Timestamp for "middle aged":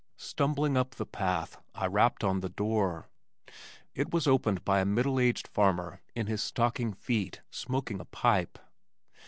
4.85-5.47